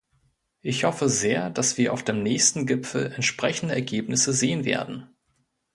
Ich 0.61 0.83
hoffe 0.83 1.09
sehr, 1.09 1.51
dass 1.51 1.77
wir 1.77 1.93
auf 1.93 2.03
dem 2.03 2.23
nächsten 2.23 2.65
Gipfel 2.65 3.11
entsprechende 3.13 3.75
Ergebnisse 3.75 4.33
sehen 4.33 4.65
werden. 4.65 5.07